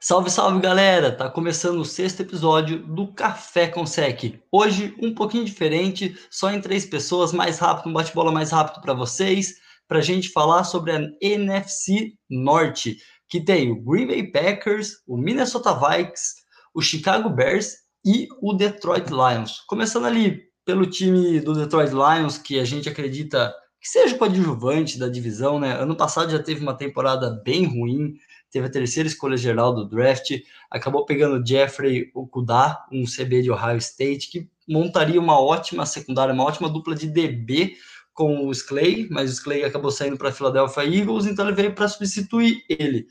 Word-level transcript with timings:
Salve, 0.00 0.30
salve 0.30 0.60
galera! 0.60 1.10
Tá 1.10 1.28
começando 1.28 1.80
o 1.80 1.84
sexto 1.84 2.20
episódio 2.20 2.78
do 2.86 3.12
Café 3.12 3.66
com 3.66 3.84
Sec. 3.84 4.40
Hoje, 4.50 4.94
um 5.02 5.12
pouquinho 5.12 5.44
diferente, 5.44 6.16
só 6.30 6.52
em 6.52 6.60
três 6.60 6.86
pessoas, 6.86 7.32
mais 7.32 7.58
rápido, 7.58 7.90
um 7.90 7.92
bate-bola 7.92 8.30
mais 8.30 8.52
rápido 8.52 8.80
para 8.80 8.94
vocês, 8.94 9.54
para 9.88 9.98
a 9.98 10.02
gente 10.02 10.28
falar 10.28 10.62
sobre 10.62 10.92
a 10.92 11.00
NFC 11.20 12.12
Norte, 12.30 12.98
que 13.28 13.40
tem 13.40 13.72
o 13.72 13.82
Green 13.82 14.06
Bay 14.06 14.30
Packers, 14.30 15.02
o 15.04 15.16
Minnesota 15.16 15.74
Vikings, 15.74 16.44
o 16.72 16.80
Chicago 16.80 17.28
Bears 17.28 17.78
e 18.06 18.28
o 18.40 18.52
Detroit 18.52 19.10
Lions. 19.10 19.64
Começando 19.66 20.06
ali 20.06 20.44
pelo 20.64 20.86
time 20.86 21.40
do 21.40 21.54
Detroit 21.54 21.90
Lions, 21.90 22.38
que 22.38 22.60
a 22.60 22.64
gente 22.64 22.88
acredita 22.88 23.52
que 23.80 23.88
seja 23.88 24.14
o 24.14 24.18
coadjuvante 24.18 24.98
da 24.98 25.08
divisão, 25.08 25.58
né? 25.60 25.72
Ano 25.80 25.96
passado 25.96 26.30
já 26.30 26.38
teve 26.42 26.60
uma 26.60 26.74
temporada 26.74 27.30
bem 27.44 27.64
ruim, 27.64 28.16
teve 28.50 28.66
a 28.66 28.70
terceira 28.70 29.08
escolha 29.08 29.36
geral 29.36 29.74
do 29.74 29.88
draft, 29.88 30.30
acabou 30.70 31.04
pegando 31.04 31.46
Jeffrey 31.46 32.10
Okuda, 32.14 32.78
um 32.92 33.04
CB 33.04 33.42
de 33.42 33.50
Ohio 33.50 33.78
State, 33.78 34.30
que 34.30 34.50
montaria 34.68 35.20
uma 35.20 35.40
ótima 35.40 35.86
secundária, 35.86 36.34
uma 36.34 36.44
ótima 36.44 36.68
dupla 36.68 36.94
de 36.94 37.06
DB 37.06 37.76
com 38.12 38.46
o 38.46 38.52
Sclay, 38.52 39.06
mas 39.10 39.30
o 39.30 39.34
Sclay 39.34 39.64
acabou 39.64 39.92
saindo 39.92 40.18
para 40.18 40.30
a 40.30 40.32
Philadelphia 40.32 40.84
Eagles, 40.84 41.26
então 41.26 41.46
ele 41.46 41.54
veio 41.54 41.74
para 41.74 41.86
substituir 41.86 42.64
ele. 42.68 43.06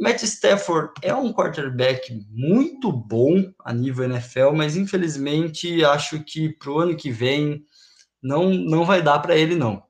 Matt 0.00 0.22
Stafford 0.22 0.92
é 1.02 1.12
um 1.12 1.32
quarterback 1.32 2.24
muito 2.30 2.92
bom 2.92 3.52
a 3.64 3.74
nível 3.74 4.04
NFL, 4.04 4.52
mas 4.54 4.76
infelizmente 4.76 5.84
acho 5.84 6.22
que 6.22 6.50
para 6.50 6.70
o 6.70 6.78
ano 6.78 6.96
que 6.96 7.10
vem 7.10 7.64
não, 8.22 8.50
não 8.50 8.84
vai 8.84 9.02
dar 9.02 9.18
para 9.18 9.36
ele 9.36 9.56
não. 9.56 9.82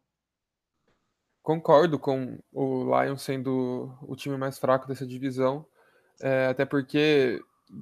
Concordo 1.49 1.99
com 1.99 2.39
o 2.53 2.85
Lions 2.85 3.23
sendo 3.23 3.91
o 4.03 4.15
time 4.15 4.37
mais 4.37 4.59
fraco 4.59 4.87
dessa 4.87 5.07
divisão, 5.07 5.65
é, 6.21 6.45
até 6.49 6.67
porque 6.67 7.41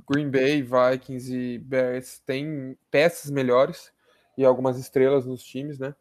Green 0.08 0.30
Bay, 0.30 0.62
Vikings 0.62 1.34
e 1.34 1.58
Bears 1.58 2.20
têm 2.20 2.78
peças 2.92 3.28
melhores 3.28 3.92
e 4.38 4.44
algumas 4.44 4.78
estrelas 4.78 5.26
nos 5.26 5.42
times, 5.42 5.80
né? 5.80 5.96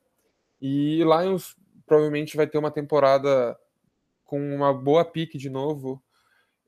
E 0.61 0.99
Lions 0.99 1.57
provavelmente 1.87 2.37
vai 2.37 2.45
ter 2.45 2.59
uma 2.59 2.69
temporada 2.69 3.57
com 4.25 4.39
uma 4.39 4.71
boa 4.71 5.03
pique 5.03 5.39
de 5.39 5.49
novo. 5.49 5.99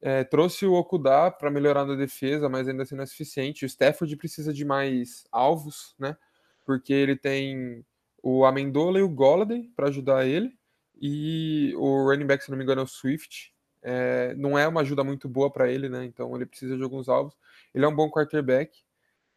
É, 0.02 0.24
trouxe 0.24 0.66
o 0.66 0.74
Okuda 0.74 1.30
para 1.30 1.52
melhorar 1.52 1.86
na 1.86 1.94
defesa, 1.94 2.50
mas 2.50 2.68
ainda 2.68 2.82
assim 2.82 2.96
não 2.96 3.04
é 3.04 3.06
suficiente. 3.06 3.66
O 3.66 3.68
Stafford 3.68 4.18
precisa 4.18 4.52
de 4.52 4.66
mais 4.66 5.28
alvos, 5.32 5.94
né? 6.00 6.18
Porque 6.66 6.92
ele 6.92 7.16
tem 7.16 7.86
o 8.24 8.46
Amendola 8.46 8.98
e 8.98 9.04
o 9.04 9.10
Golladay 9.10 9.72
para 9.76 9.90
ajudar 9.90 10.26
ele 10.26 10.57
e 11.00 11.74
o 11.76 12.10
running 12.10 12.26
back, 12.26 12.44
se 12.44 12.50
não 12.50 12.58
me 12.58 12.64
engano, 12.64 12.82
é 12.82 12.84
o 12.84 12.88
Swift. 12.88 13.54
É, 13.82 14.34
não 14.36 14.58
é 14.58 14.68
uma 14.68 14.82
ajuda 14.82 15.04
muito 15.04 15.30
boa 15.30 15.52
para 15.52 15.72
ele, 15.72 15.88
né? 15.88 16.04
Então 16.06 16.36
ele 16.36 16.46
precisa 16.46 16.76
de 16.76 16.84
alguns 16.84 17.08
alvos. 17.08 17.36
Ele 17.74 17.86
é 17.86 17.88
um 17.88 17.96
bom 17.96 18.10
quarterback. 18.10 18.84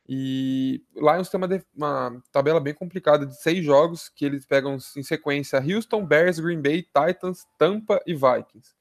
E 0.09 0.83
Lions 0.97 1.29
tem 1.29 1.39
uma, 1.39 1.49
uma, 1.77 2.23
tabela 2.33 2.59
bem 2.59 2.75
complicada 2.75 3.25
de 3.25 3.41
seis 3.41 3.65
jogos 3.65 4.09
que 4.09 4.25
eles 4.25 4.45
pegam 4.45 4.77
em 4.97 5.03
sequência 5.03 5.61
Houston, 5.61 6.05
Bears, 6.05 6.41
Green 6.41 6.61
Bay, 6.61 6.83
Titans, 6.83 7.47
Tampa 7.57 8.03
e 8.05 8.13
Vikings. 8.13 8.75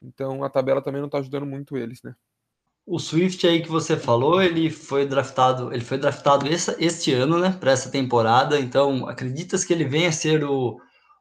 Então 0.00 0.44
a 0.44 0.48
tabela 0.48 0.80
também 0.80 1.00
não 1.00 1.08
está 1.08 1.18
ajudando 1.18 1.46
muito 1.46 1.76
eles, 1.76 2.00
né? 2.02 2.14
O 2.86 2.98
Swift 2.98 3.46
aí 3.46 3.60
que 3.60 3.68
você 3.68 3.96
falou, 3.96 4.40
ele 4.40 4.70
foi 4.70 5.04
draftado, 5.04 5.74
ele 5.74 5.84
foi 5.84 5.98
draftado 5.98 6.46
esse, 6.46 6.74
este 6.78 7.12
ano, 7.12 7.38
né, 7.38 7.54
para 7.58 7.72
essa 7.72 7.90
temporada. 7.90 8.58
Então, 8.58 9.06
acreditas 9.06 9.62
que 9.62 9.74
ele 9.74 9.84
venha 9.84 10.08
a 10.08 10.12
ser 10.12 10.42
o, 10.42 10.80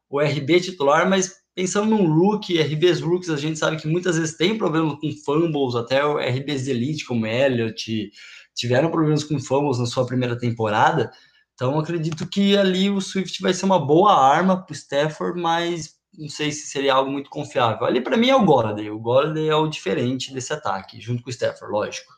o 0.10 0.20
RB 0.20 0.60
titular, 0.62 1.10
mas 1.10 1.36
pensando 1.54 1.90
num 1.90 2.14
rookie, 2.14 2.62
RBs 2.62 3.02
rookies, 3.02 3.30
a 3.30 3.36
gente 3.36 3.58
sabe 3.58 3.78
que 3.78 3.88
muitas 3.88 4.18
vezes 4.18 4.38
tem 4.38 4.58
problema 4.58 4.98
com 5.00 5.12
fumbles, 5.26 5.76
até 5.76 6.06
o 6.06 6.18
RBs 6.18 6.68
elite, 6.68 7.06
como 7.06 7.26
Elliott, 7.26 8.12
tiveram 8.56 8.92
problemas 8.92 9.24
com 9.24 9.40
fumbles 9.40 9.80
na 9.80 9.86
sua 9.86 10.06
primeira 10.06 10.38
temporada. 10.38 11.12
Então, 11.54 11.80
acredito 11.80 12.30
que 12.30 12.56
ali 12.56 12.90
o 12.90 13.02
Swift 13.02 13.42
vai 13.42 13.54
ser 13.54 13.66
uma 13.66 13.84
boa 13.84 14.14
arma 14.14 14.64
para 14.64 14.72
o 14.72 14.76
Stafford, 14.76 15.42
mas 15.42 15.96
não 16.16 16.30
sei 16.30 16.52
se 16.52 16.68
seria 16.68 16.94
algo 16.94 17.12
muito 17.12 17.30
confiável. 17.30 17.86
Ali, 17.86 18.02
para 18.02 18.18
mim, 18.18 18.30
é 18.30 18.36
o 18.36 18.46
Golladay. 18.46 18.92
O 18.92 19.00
Golladay 19.00 19.50
é 19.50 19.56
o 19.56 19.68
diferente 19.68 20.34
desse 20.34 20.54
ataque, 20.54 21.02
junto 21.02 21.24
com 21.24 21.30
o 21.30 21.34
Stafford, 21.34 21.72
lógico. 21.72 22.14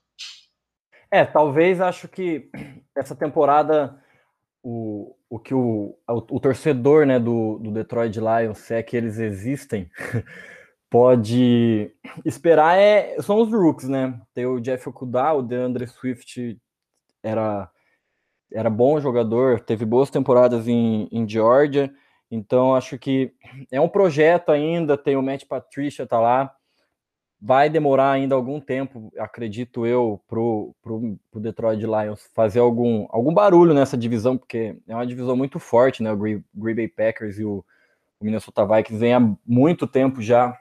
É, 1.11 1.25
talvez 1.25 1.81
acho 1.81 2.07
que 2.07 2.49
essa 2.95 3.15
temporada 3.15 3.97
o, 4.61 5.15
o 5.29 5.39
que 5.39 5.53
o, 5.53 5.95
o, 6.07 6.15
o 6.35 6.39
torcedor 6.39 7.05
né, 7.05 7.19
do, 7.19 7.59
do 7.59 7.71
Detroit 7.71 8.17
Lions, 8.19 8.57
se 8.57 8.73
é 8.73 8.83
que 8.83 8.97
eles 8.97 9.19
existem, 9.19 9.89
pode 10.89 11.91
esperar 12.25 12.77
é, 12.77 13.21
são 13.21 13.39
os 13.39 13.51
rooks, 13.51 13.87
né? 13.87 14.19
Tem 14.33 14.45
o 14.47 14.59
Jeff 14.59 14.89
Okuda, 14.89 15.33
o 15.33 15.43
DeAndre 15.43 15.87
Swift 15.87 16.59
era, 17.21 17.69
era 18.51 18.69
bom 18.69 18.99
jogador, 18.99 19.59
teve 19.59 19.85
boas 19.85 20.09
temporadas 20.09 20.67
em, 20.67 21.07
em 21.11 21.29
Georgia, 21.29 21.93
então 22.31 22.75
acho 22.75 22.97
que 22.97 23.31
é 23.71 23.79
um 23.79 23.89
projeto 23.89 24.51
ainda, 24.51 24.97
tem 24.97 25.15
o 25.15 25.21
Matt 25.21 25.45
Patricia 25.45 26.07
tá 26.07 26.19
lá, 26.19 26.51
vai 27.41 27.69
demorar 27.69 28.11
ainda 28.11 28.35
algum 28.35 28.59
tempo, 28.59 29.11
acredito 29.17 29.85
eu, 29.85 30.21
pro, 30.27 30.75
pro 30.81 31.17
Detroit 31.35 31.81
Lions 31.81 32.29
fazer 32.33 32.59
algum, 32.59 33.07
algum 33.09 33.33
barulho 33.33 33.73
nessa 33.73 33.97
divisão, 33.97 34.37
porque 34.37 34.75
é 34.87 34.93
uma 34.93 35.07
divisão 35.07 35.35
muito 35.35 35.57
forte, 35.57 36.03
né? 36.03 36.11
O 36.11 36.17
Green, 36.17 36.43
Green 36.53 36.75
Bay 36.75 36.87
Packers 36.87 37.39
e 37.39 37.45
o, 37.45 37.63
o 38.19 38.25
Minnesota 38.25 38.65
Vikings 38.65 38.99
vem 38.99 39.13
há 39.13 39.35
muito 39.45 39.87
tempo 39.87 40.21
já 40.21 40.57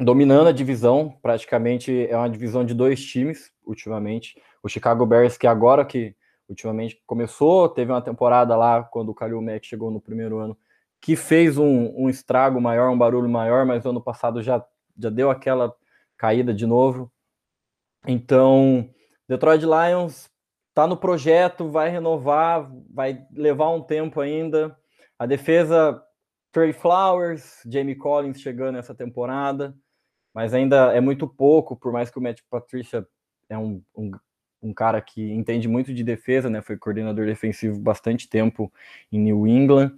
dominando 0.00 0.48
a 0.48 0.52
divisão, 0.52 1.14
praticamente 1.22 2.06
é 2.08 2.16
uma 2.16 2.28
divisão 2.30 2.64
de 2.64 2.74
dois 2.74 3.04
times, 3.04 3.52
ultimamente. 3.64 4.40
O 4.62 4.68
Chicago 4.68 5.04
Bears, 5.04 5.36
que 5.36 5.46
agora 5.46 5.84
que 5.84 6.14
ultimamente 6.48 7.00
começou, 7.06 7.68
teve 7.68 7.92
uma 7.92 8.02
temporada 8.02 8.56
lá, 8.56 8.82
quando 8.82 9.10
o 9.10 9.14
Kalil 9.14 9.42
Mack 9.42 9.66
chegou 9.66 9.90
no 9.90 10.00
primeiro 10.00 10.38
ano, 10.38 10.56
que 11.00 11.16
fez 11.16 11.58
um, 11.58 11.92
um 11.96 12.08
estrago 12.08 12.60
maior, 12.60 12.90
um 12.90 12.98
barulho 12.98 13.28
maior, 13.28 13.66
mas 13.66 13.84
ano 13.84 14.00
passado 14.00 14.42
já, 14.42 14.64
já 14.98 15.10
deu 15.10 15.30
aquela 15.30 15.74
caída 16.22 16.54
de 16.54 16.64
novo. 16.64 17.10
Então, 18.06 18.88
Detroit 19.28 19.64
Lions 19.64 20.30
está 20.68 20.86
no 20.86 20.96
projeto, 20.96 21.68
vai 21.68 21.88
renovar, 21.88 22.70
vai 22.88 23.26
levar 23.32 23.70
um 23.70 23.82
tempo 23.82 24.20
ainda. 24.20 24.76
A 25.18 25.26
defesa, 25.26 26.00
Trey 26.52 26.72
Flowers, 26.72 27.60
Jamie 27.68 27.96
Collins 27.96 28.40
chegando 28.40 28.78
essa 28.78 28.94
temporada, 28.94 29.74
mas 30.32 30.54
ainda 30.54 30.94
é 30.94 31.00
muito 31.00 31.26
pouco, 31.26 31.74
por 31.74 31.90
mais 31.90 32.08
que 32.08 32.20
o 32.20 32.22
Matt 32.22 32.38
Patricia 32.48 33.04
é 33.48 33.58
um, 33.58 33.82
um, 33.92 34.12
um 34.62 34.72
cara 34.72 35.00
que 35.00 35.32
entende 35.32 35.66
muito 35.66 35.92
de 35.92 36.04
defesa, 36.04 36.48
né? 36.48 36.62
Foi 36.62 36.76
coordenador 36.76 37.26
defensivo 37.26 37.80
bastante 37.80 38.28
tempo 38.28 38.72
em 39.10 39.18
New 39.18 39.44
England. 39.44 39.92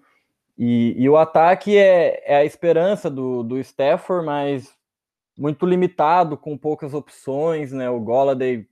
E, 0.57 0.95
e 0.97 1.07
o 1.07 1.19
ataque 1.19 1.77
é, 1.77 2.23
é, 2.25 2.37
a 2.37 2.45
esperança 2.47 3.11
do, 3.11 3.43
do 3.43 3.59
Stafford, 3.59 4.25
mas 4.25 4.75
muito 5.37 5.67
limitado, 5.67 6.37
com 6.37 6.57
poucas 6.57 6.95
opções, 6.95 7.73
né? 7.73 7.89
O 7.91 8.01
Golladay 8.01 8.67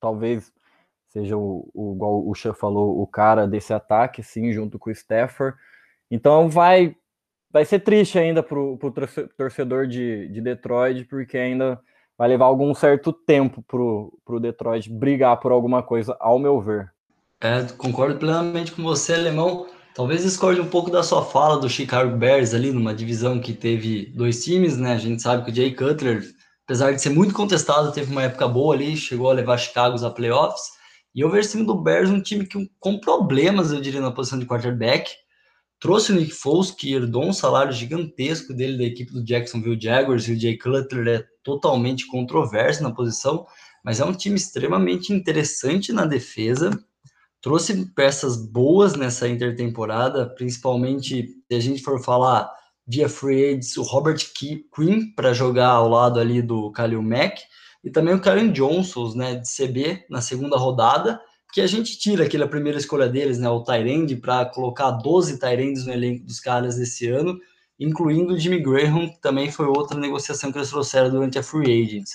talvez 0.00 0.52
seja 1.08 1.36
o, 1.36 1.68
o 1.74 1.94
igual 1.94 2.26
o 2.26 2.34
Xan 2.34 2.54
falou, 2.54 3.00
o 3.00 3.06
cara 3.06 3.46
desse 3.46 3.72
ataque, 3.72 4.22
sim, 4.22 4.52
junto 4.52 4.78
com 4.78 4.90
o 4.90 4.92
Stafford. 4.92 5.56
Então 6.10 6.48
vai 6.48 6.96
vai 7.50 7.64
ser 7.64 7.80
triste 7.80 8.18
ainda 8.18 8.42
para 8.42 8.58
o 8.58 8.78
torcedor 9.36 9.86
de, 9.86 10.28
de 10.28 10.40
Detroit, 10.40 11.04
porque 11.04 11.38
ainda 11.38 11.80
vai 12.16 12.28
levar 12.28 12.46
algum 12.46 12.74
certo 12.74 13.12
tempo 13.12 13.62
para 13.62 13.80
o 13.80 14.40
Detroit 14.40 14.90
brigar 14.90 15.38
por 15.38 15.52
alguma 15.52 15.82
coisa, 15.82 16.16
ao 16.20 16.38
meu 16.38 16.60
ver. 16.60 16.92
É, 17.40 17.62
concordo 17.76 18.18
plenamente 18.18 18.72
com 18.72 18.82
você, 18.82 19.14
Alemão. 19.14 19.66
Talvez 19.98 20.22
discorde 20.22 20.60
um 20.60 20.68
pouco 20.68 20.92
da 20.92 21.02
sua 21.02 21.24
fala 21.24 21.58
do 21.58 21.68
Chicago 21.68 22.16
Bears 22.16 22.54
ali, 22.54 22.70
numa 22.70 22.94
divisão 22.94 23.40
que 23.40 23.52
teve 23.52 24.06
dois 24.14 24.44
times, 24.44 24.76
né? 24.76 24.92
A 24.92 24.98
gente 24.98 25.20
sabe 25.20 25.44
que 25.44 25.50
o 25.50 25.54
Jay 25.56 25.74
Cutler, 25.74 26.22
apesar 26.64 26.92
de 26.92 27.02
ser 27.02 27.10
muito 27.10 27.34
contestado, 27.34 27.90
teve 27.90 28.12
uma 28.12 28.22
época 28.22 28.46
boa 28.46 28.76
ali, 28.76 28.96
chegou 28.96 29.28
a 29.28 29.32
levar 29.32 29.58
Chicago 29.58 30.06
a 30.06 30.08
playoffs. 30.08 30.68
E 31.12 31.20
eu 31.20 31.28
vejo 31.28 31.48
o 31.48 31.50
time 31.50 31.66
do 31.66 31.74
Bears 31.74 32.10
um 32.10 32.22
time 32.22 32.46
que, 32.46 32.70
com 32.78 33.00
problemas, 33.00 33.72
eu 33.72 33.80
diria, 33.80 34.00
na 34.00 34.12
posição 34.12 34.38
de 34.38 34.46
quarterback. 34.46 35.10
Trouxe 35.80 36.12
o 36.12 36.14
Nick 36.14 36.30
Foles, 36.30 36.70
que 36.70 36.94
herdou 36.94 37.24
um 37.24 37.32
salário 37.32 37.72
gigantesco 37.72 38.54
dele 38.54 38.78
da 38.78 38.84
equipe 38.84 39.12
do 39.12 39.24
Jacksonville 39.24 39.80
Jaguars, 39.82 40.28
e 40.28 40.32
o 40.32 40.40
Jay 40.40 40.56
Cutler 40.56 41.08
é 41.08 41.24
totalmente 41.42 42.06
controverso 42.06 42.84
na 42.84 42.92
posição, 42.92 43.44
mas 43.84 43.98
é 43.98 44.04
um 44.04 44.12
time 44.12 44.36
extremamente 44.36 45.12
interessante 45.12 45.92
na 45.92 46.06
defesa 46.06 46.70
trouxe 47.40 47.86
peças 47.94 48.36
boas 48.36 48.94
nessa 48.94 49.28
intertemporada, 49.28 50.26
principalmente 50.26 51.28
se 51.50 51.54
a 51.54 51.60
gente 51.60 51.82
for 51.82 52.02
falar 52.02 52.50
via 52.86 53.08
free 53.08 53.50
agents, 53.50 53.76
o 53.76 53.82
Robert 53.82 54.18
Quinn 54.34 55.12
para 55.14 55.34
jogar 55.34 55.68
ao 55.68 55.88
lado 55.88 56.18
ali 56.18 56.40
do 56.40 56.70
Khalil 56.72 57.02
Mack 57.02 57.40
e 57.84 57.90
também 57.90 58.14
o 58.14 58.20
Karen 58.20 58.50
Johnson, 58.50 59.12
né, 59.14 59.36
de 59.36 59.48
CB 59.48 60.06
na 60.10 60.20
segunda 60.20 60.56
rodada, 60.56 61.20
que 61.52 61.60
a 61.60 61.66
gente 61.66 61.98
tira 61.98 62.24
aquela 62.24 62.48
primeira 62.48 62.78
escolha 62.78 63.08
deles, 63.08 63.38
né, 63.38 63.48
o 63.48 63.62
Tyrande, 63.62 64.16
para 64.16 64.44
colocar 64.46 64.90
12 64.90 65.38
Tyrands 65.38 65.86
no 65.86 65.92
elenco 65.92 66.24
dos 66.24 66.40
caras 66.40 66.76
desse 66.76 67.08
ano, 67.08 67.38
incluindo 67.78 68.34
o 68.34 68.38
Jimmy 68.38 68.60
Graham, 68.60 69.08
que 69.08 69.20
também 69.20 69.50
foi 69.50 69.66
outra 69.66 69.98
negociação 69.98 70.50
que 70.50 70.58
eles 70.58 70.70
trouxeram 70.70 71.10
durante 71.10 71.38
a 71.38 71.42
free 71.42 71.84
agents. 71.84 72.10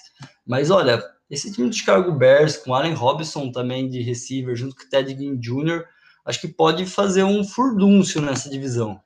Mas 0.46 0.70
olha, 0.70 1.02
esse 1.34 1.52
time 1.52 1.68
do 1.68 1.76
Chicago 1.76 2.12
Bears, 2.12 2.58
com 2.58 2.76
Allen 2.76 2.94
Robinson 2.94 3.52
também 3.52 3.90
de 3.90 4.00
receiver, 4.02 4.56
junto 4.56 4.76
com 4.76 4.88
Ted 4.88 5.18
Ginn 5.18 5.36
Jr., 5.36 5.84
acho 6.24 6.40
que 6.40 6.48
pode 6.48 6.86
fazer 6.86 7.24
um 7.24 7.44
furdúncio 7.44 8.22
nessa 8.22 8.48
divisão. 8.48 9.02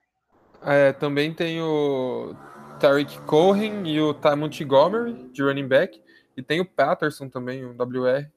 É, 0.61 0.91
também 0.91 1.33
tem 1.33 1.61
o 1.61 2.35
Tariq 2.81 3.21
Cohen 3.21 3.87
e 3.87 4.01
o 4.01 4.13
Ty 4.13 4.35
Montgomery, 4.35 5.29
de 5.31 5.41
running 5.41 5.69
back, 5.69 6.01
e 6.35 6.43
tem 6.43 6.59
o 6.59 6.65
Patterson 6.65 7.29
também, 7.29 7.63
o 7.63 7.71
WR. 7.71 8.29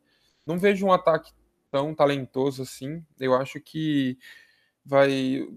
Não 0.47 0.57
vejo 0.57 0.87
um 0.87 0.93
ataque 0.93 1.33
tão 1.69 1.93
talentoso 1.93 2.63
assim. 2.63 3.05
Eu 3.19 3.35
acho 3.35 3.61
que 3.61 4.17
vai 4.87 5.49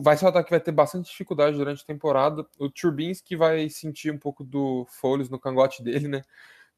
vai 0.00 0.16
ser 0.16 0.24
um 0.24 0.28
ataque 0.28 0.44
que 0.44 0.52
vai 0.52 0.60
ter 0.60 0.70
bastante 0.70 1.10
dificuldade 1.10 1.56
durante 1.56 1.82
a 1.82 1.86
temporada. 1.86 2.46
O 2.56 2.70
Turbinski 2.70 3.34
vai 3.34 3.68
sentir 3.68 4.12
um 4.12 4.18
pouco 4.18 4.44
do 4.44 4.86
Foles 4.88 5.28
no 5.28 5.40
cangote 5.40 5.82
dele, 5.82 6.06
né? 6.06 6.22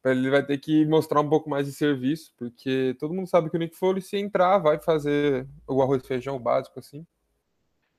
Ele 0.05 0.31
vai 0.31 0.45
ter 0.45 0.59
que 0.59 0.85
mostrar 0.87 1.21
um 1.21 1.29
pouco 1.29 1.49
mais 1.49 1.67
de 1.67 1.73
serviço, 1.73 2.33
porque 2.37 2.97
todo 2.99 3.15
mundo 3.15 3.29
sabe 3.29 3.49
que 3.49 3.57
o 3.57 3.59
Nick 3.59 3.77
Foles, 3.77 4.09
se 4.09 4.17
entrar, 4.17 4.59
vai 4.59 4.81
fazer 4.81 5.47
o 5.67 5.81
arroz 5.81 6.03
e 6.03 6.07
feijão 6.07 6.39
básico, 6.39 6.79
assim. 6.79 7.07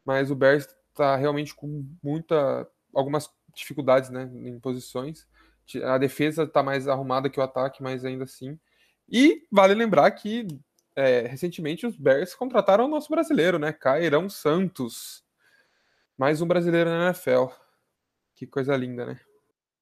Mas 0.03 0.29
o 0.29 0.35
Bears 0.35 0.67
está 0.89 1.15
realmente 1.15 1.55
com 1.55 1.85
muita 2.03 2.67
algumas 2.94 3.29
dificuldades, 3.55 4.09
né, 4.09 4.29
em 4.33 4.59
posições. 4.59 5.27
A 5.83 5.97
defesa 5.97 6.44
está 6.44 6.61
mais 6.61 6.88
arrumada 6.88 7.29
que 7.29 7.39
o 7.39 7.44
ataque, 7.44 7.81
mas 7.81 8.03
ainda 8.03 8.25
assim. 8.25 8.59
E 9.09 9.47
vale 9.51 9.73
lembrar 9.73 10.11
que 10.11 10.47
é, 10.95 11.21
recentemente 11.21 11.88
os 11.88 11.95
Bears 11.95 12.35
contrataram 12.35 12.85
o 12.85 12.89
nosso 12.89 13.09
brasileiro, 13.09 13.57
né? 13.57 13.71
Cairão 13.71 14.29
Santos. 14.29 15.23
Mais 16.17 16.41
um 16.41 16.47
brasileiro 16.47 16.89
na 16.89 17.07
NFL. 17.07 17.45
Que 18.35 18.45
coisa 18.45 18.75
linda, 18.75 19.05
né? 19.05 19.19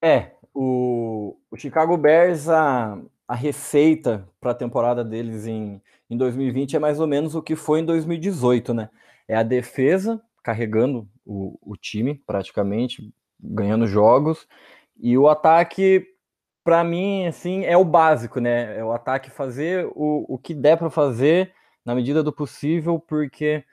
É, 0.02 0.32
o, 0.52 1.36
o 1.50 1.56
Chicago 1.56 1.96
Bears, 1.96 2.48
a, 2.48 2.98
a 3.28 3.34
receita 3.34 4.28
para 4.40 4.50
a 4.50 4.54
temporada 4.54 5.04
deles 5.04 5.46
em, 5.46 5.80
em 6.10 6.16
2020 6.16 6.76
é 6.76 6.78
mais 6.78 6.98
ou 6.98 7.06
menos 7.06 7.34
o 7.34 7.42
que 7.42 7.54
foi 7.54 7.80
em 7.80 7.84
2018, 7.84 8.74
né? 8.74 8.90
É 9.28 9.36
a 9.36 9.42
defesa 9.42 10.20
carregando 10.42 11.08
o, 11.24 11.56
o 11.62 11.76
time 11.76 12.20
praticamente, 12.26 13.14
ganhando 13.40 13.86
jogos, 13.86 14.46
e 14.98 15.16
o 15.16 15.28
ataque 15.28 16.06
para 16.64 16.84
mim, 16.84 17.26
assim, 17.26 17.64
é 17.64 17.76
o 17.76 17.84
básico, 17.84 18.40
né? 18.40 18.78
É 18.78 18.84
o 18.84 18.92
ataque 18.92 19.30
fazer 19.30 19.86
o, 19.94 20.26
o 20.28 20.38
que 20.38 20.54
der 20.54 20.76
para 20.76 20.90
fazer 20.90 21.52
na 21.84 21.94
medida 21.94 22.22
do 22.22 22.32
possível, 22.32 22.98
porque 23.00 23.64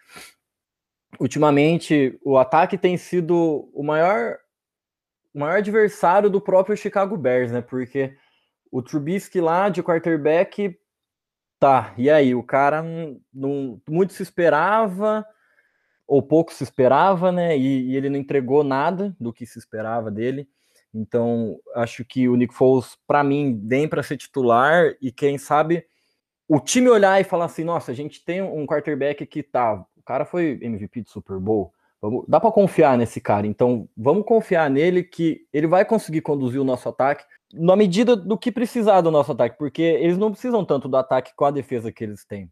ultimamente 1.19 2.19
o 2.23 2.37
ataque 2.37 2.77
tem 2.77 2.97
sido 2.97 3.69
o 3.73 3.83
maior, 3.83 4.37
maior 5.39 5.57
adversário 5.57 6.29
do 6.29 6.41
próprio 6.41 6.77
Chicago 6.77 7.17
Bears, 7.17 7.51
né? 7.51 7.61
Porque 7.61 8.15
o 8.71 8.81
Trubisky 8.81 9.39
lá 9.39 9.69
de 9.69 9.81
quarterback, 9.81 10.77
tá, 11.59 11.93
e 11.97 12.09
aí? 12.09 12.35
O 12.35 12.43
cara 12.43 12.83
não, 13.33 13.81
muito 13.89 14.13
se 14.13 14.21
esperava, 14.21 15.25
ou 16.07 16.21
pouco 16.21 16.53
se 16.53 16.63
esperava, 16.63 17.31
né? 17.31 17.57
E, 17.57 17.91
e 17.91 17.95
ele 17.95 18.09
não 18.09 18.17
entregou 18.17 18.63
nada 18.63 19.15
do 19.19 19.31
que 19.31 19.45
se 19.45 19.57
esperava 19.57 20.11
dele. 20.11 20.47
Então, 20.93 21.59
acho 21.75 22.03
que 22.03 22.27
o 22.27 22.35
Nick 22.35 22.53
Foles, 22.53 22.97
para 23.07 23.23
mim, 23.23 23.61
vem 23.63 23.87
para 23.87 24.03
ser 24.03 24.17
titular 24.17 24.95
e 25.01 25.11
quem 25.11 25.37
sabe 25.37 25.85
o 26.47 26.59
time 26.59 26.89
olhar 26.89 27.21
e 27.21 27.23
falar 27.23 27.45
assim: 27.45 27.63
nossa, 27.63 27.91
a 27.91 27.95
gente 27.95 28.25
tem 28.25 28.41
um 28.41 28.65
quarterback 28.65 29.25
que 29.25 29.43
tá. 29.43 29.85
O 29.95 30.03
cara 30.03 30.25
foi 30.25 30.59
MVP 30.61 31.03
de 31.03 31.09
Super 31.11 31.37
Bowl. 31.37 31.71
Vamos, 32.01 32.25
dá 32.27 32.39
para 32.39 32.51
confiar 32.51 32.97
nesse 32.97 33.19
cara. 33.19 33.45
Então, 33.45 33.87
vamos 33.95 34.25
confiar 34.25 34.69
nele 34.69 35.03
que 35.03 35.45
ele 35.51 35.67
vai 35.67 35.83
conseguir 35.83 36.21
conduzir 36.21 36.61
o 36.61 36.63
nosso 36.63 36.87
ataque 36.87 37.25
na 37.53 37.75
medida 37.75 38.15
do 38.15 38.37
que 38.37 38.51
precisar 38.51 39.01
do 39.01 39.11
nosso 39.11 39.31
ataque, 39.31 39.57
porque 39.57 39.81
eles 39.81 40.17
não 40.17 40.31
precisam 40.31 40.63
tanto 40.63 40.87
do 40.87 40.97
ataque 40.97 41.33
com 41.35 41.45
a 41.45 41.51
defesa 41.51 41.91
que 41.91 42.03
eles 42.03 42.25
têm. 42.25 42.49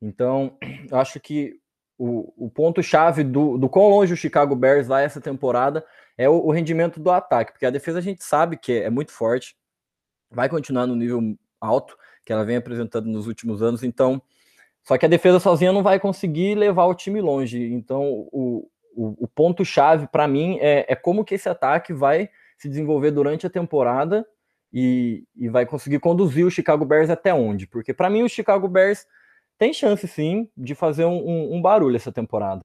Então, 0.00 0.56
eu 0.90 0.98
acho 0.98 1.20
que 1.20 1.60
o, 1.98 2.46
o 2.46 2.50
ponto-chave 2.50 3.22
do, 3.22 3.56
do 3.56 3.68
quão 3.68 3.88
longe 3.88 4.12
o 4.12 4.16
Chicago 4.16 4.56
Bears 4.56 4.88
vai 4.88 5.04
essa 5.04 5.20
temporada 5.20 5.84
é 6.18 6.28
o, 6.28 6.46
o, 6.46 6.50
rendimento 6.50 6.98
do 6.98 7.10
ataque, 7.10 7.52
porque 7.52 7.66
a 7.66 7.70
defesa 7.70 7.98
a 7.98 8.02
gente 8.02 8.24
sabe 8.24 8.56
que 8.56 8.72
é, 8.72 8.84
é 8.84 8.90
muito 8.90 9.12
forte, 9.12 9.54
vai 10.30 10.48
continuar 10.48 10.86
no 10.86 10.96
nível 10.96 11.20
alto 11.60 11.96
que 12.24 12.32
ela 12.32 12.44
vem 12.44 12.56
apresentando 12.56 13.06
nos 13.06 13.26
últimos 13.26 13.62
anos, 13.62 13.82
então. 13.82 14.20
Só 14.84 14.98
que 14.98 15.06
a 15.06 15.08
defesa 15.08 15.38
sozinha 15.38 15.72
não 15.72 15.82
vai 15.82 16.00
conseguir 16.00 16.56
levar 16.56 16.86
o 16.86 16.94
time 16.94 17.20
longe. 17.20 17.72
Então, 17.72 18.26
o, 18.32 18.68
o, 18.94 19.24
o 19.24 19.28
ponto-chave 19.28 20.06
para 20.06 20.28
mim 20.28 20.58
é, 20.60 20.86
é 20.88 20.94
como 20.94 21.24
que 21.24 21.34
esse 21.34 21.48
ataque 21.48 21.92
vai 21.92 22.28
se 22.56 22.68
desenvolver 22.68 23.10
durante 23.10 23.46
a 23.46 23.50
temporada 23.50 24.26
e, 24.72 25.24
e 25.36 25.48
vai 25.48 25.66
conseguir 25.66 25.98
conduzir 25.98 26.46
o 26.46 26.50
Chicago 26.50 26.84
Bears 26.84 27.10
até 27.10 27.34
onde. 27.34 27.66
Porque 27.66 27.92
para 27.92 28.08
mim 28.08 28.22
o 28.22 28.28
Chicago 28.28 28.68
Bears 28.68 29.06
tem 29.58 29.72
chance 29.72 30.06
sim 30.08 30.48
de 30.56 30.74
fazer 30.74 31.04
um, 31.04 31.18
um, 31.18 31.56
um 31.56 31.62
barulho 31.62 31.96
essa 31.96 32.12
temporada. 32.12 32.60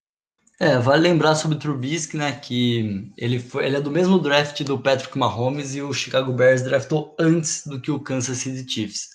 É, 0.59 0.79
vale 0.79 1.03
lembrar 1.03 1.35
sobre 1.35 1.55
o 1.55 1.59
Trubisky, 1.59 2.17
né, 2.17 2.31
que 2.31 3.11
ele, 3.15 3.37
foi, 3.37 3.67
ele 3.67 3.77
é 3.77 3.81
do 3.81 3.91
mesmo 3.91 4.17
draft 4.17 4.63
do 4.63 4.79
Patrick 4.79 5.15
Mahomes 5.15 5.75
e 5.75 5.83
o 5.83 5.93
Chicago 5.93 6.33
Bears 6.33 6.63
draftou 6.63 7.15
antes 7.19 7.67
do 7.67 7.79
que 7.79 7.91
o 7.91 7.99
Kansas 7.99 8.37
City 8.39 8.67
Chiefs. 8.67 9.09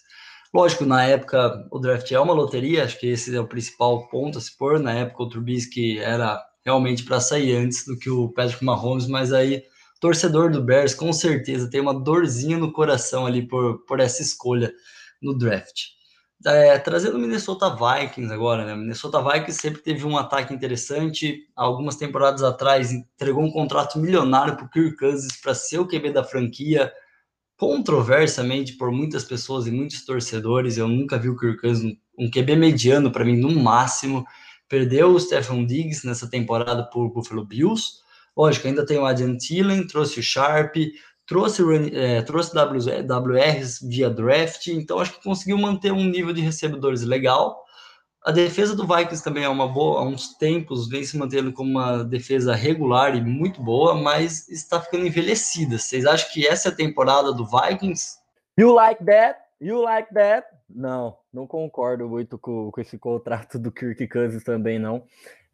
Lógico, 0.54 0.84
na 0.84 1.04
época 1.04 1.66
o 1.70 1.80
draft 1.80 2.12
é 2.12 2.20
uma 2.20 2.34
loteria, 2.34 2.84
acho 2.84 3.00
que 3.00 3.08
esse 3.08 3.34
é 3.34 3.40
o 3.40 3.48
principal 3.48 4.06
ponto 4.08 4.38
a 4.38 4.40
se 4.40 4.56
pôr. 4.56 4.78
Na 4.78 4.92
época 4.92 5.22
o 5.22 5.28
Trubisky 5.28 5.98
era 5.98 6.40
realmente 6.64 7.04
para 7.04 7.20
sair 7.20 7.56
antes 7.56 7.84
do 7.84 7.98
que 7.98 8.10
o 8.10 8.28
Patrick 8.28 8.64
Mahomes, 8.64 9.06
mas 9.06 9.32
aí 9.32 9.62
torcedor 10.00 10.50
do 10.50 10.62
Bears 10.62 10.94
com 10.94 11.12
certeza 11.12 11.70
tem 11.70 11.80
uma 11.80 11.94
dorzinha 11.94 12.58
no 12.58 12.72
coração 12.72 13.24
ali 13.24 13.46
por, 13.46 13.84
por 13.86 14.00
essa 14.00 14.20
escolha 14.20 14.72
no 15.22 15.36
draft. 15.36 15.92
É, 16.44 16.76
trazendo 16.76 17.16
o 17.16 17.20
Minnesota 17.20 17.70
Vikings 17.70 18.32
agora, 18.32 18.64
né? 18.64 18.74
Minnesota 18.74 19.22
Vikings 19.22 19.60
sempre 19.60 19.80
teve 19.80 20.04
um 20.04 20.18
ataque 20.18 20.52
interessante. 20.52 21.38
Algumas 21.54 21.94
temporadas 21.94 22.42
atrás 22.42 22.90
entregou 22.90 23.44
um 23.44 23.50
contrato 23.52 23.96
milionário 23.96 24.56
para 24.56 24.66
o 24.66 24.68
Kirk 24.68 24.96
Cousins 24.96 25.36
para 25.40 25.54
ser 25.54 25.78
o 25.78 25.86
QB 25.86 26.12
da 26.12 26.24
franquia. 26.24 26.92
Controversamente 27.56 28.72
por 28.72 28.90
muitas 28.90 29.22
pessoas 29.22 29.68
e 29.68 29.70
muitos 29.70 30.04
torcedores, 30.04 30.76
eu 30.76 30.88
nunca 30.88 31.16
vi 31.16 31.28
o 31.28 31.36
Kirk 31.36 31.60
Cousins 31.60 31.96
um 32.18 32.28
QB 32.28 32.56
mediano 32.56 33.12
para 33.12 33.24
mim 33.24 33.36
no 33.36 33.50
máximo. 33.50 34.24
Perdeu 34.72 35.10
o 35.10 35.20
Stephen 35.20 35.66
Diggs 35.66 36.06
nessa 36.06 36.30
temporada 36.30 36.82
por 36.84 37.10
Buffalo 37.10 37.44
Bills. 37.44 38.00
Lógico, 38.34 38.66
ainda 38.66 38.86
tem 38.86 38.96
o 38.96 39.04
Adrian 39.04 39.36
Thielen, 39.36 39.86
trouxe 39.86 40.18
o 40.18 40.22
Sharp, 40.22 40.74
trouxe, 41.26 41.62
é, 41.94 42.22
trouxe 42.22 42.56
WRs 42.56 43.80
via 43.82 44.08
draft, 44.08 44.68
então 44.68 44.98
acho 44.98 45.12
que 45.12 45.22
conseguiu 45.22 45.58
manter 45.58 45.92
um 45.92 46.02
nível 46.02 46.32
de 46.32 46.40
recebedores 46.40 47.02
legal. 47.02 47.62
A 48.24 48.32
defesa 48.32 48.74
do 48.74 48.86
Vikings 48.86 49.22
também 49.22 49.44
é 49.44 49.48
uma 49.50 49.68
boa, 49.68 50.00
há 50.00 50.04
uns 50.04 50.38
tempos 50.38 50.88
vem 50.88 51.04
se 51.04 51.18
mantendo 51.18 51.52
como 51.52 51.72
uma 51.72 52.02
defesa 52.02 52.54
regular 52.54 53.14
e 53.14 53.20
muito 53.20 53.62
boa, 53.62 53.94
mas 53.94 54.48
está 54.48 54.80
ficando 54.80 55.06
envelhecida. 55.06 55.76
Vocês 55.76 56.06
acham 56.06 56.30
que 56.32 56.46
essa 56.46 56.70
é 56.70 56.72
a 56.72 56.74
temporada 56.74 57.30
do 57.30 57.44
Vikings? 57.44 58.16
You 58.58 58.72
like 58.72 59.04
that? 59.04 59.38
You 59.60 59.82
like 59.82 60.14
that? 60.14 60.46
Não, 60.70 61.14
não 61.32 61.46
concordo 61.46 62.08
muito 62.08 62.38
com, 62.38 62.70
com 62.70 62.80
esse 62.80 62.98
contrato 62.98 63.58
do 63.58 63.72
Kirk 63.72 64.06
Cousins 64.08 64.44
também, 64.44 64.78
não. 64.78 65.04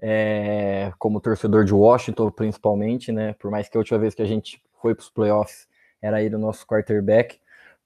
É, 0.00 0.92
como 0.98 1.20
torcedor 1.20 1.64
de 1.64 1.72
Washington, 1.72 2.30
principalmente, 2.30 3.12
né? 3.12 3.34
Por 3.34 3.50
mais 3.50 3.68
que 3.68 3.76
a 3.76 3.80
última 3.80 3.98
vez 3.98 4.14
que 4.14 4.22
a 4.22 4.26
gente 4.26 4.62
foi 4.80 4.94
para 4.94 5.02
os 5.02 5.10
playoffs 5.10 5.68
era 6.02 6.18
aí 6.18 6.28
o 6.28 6.38
nosso 6.38 6.66
quarterback. 6.66 7.40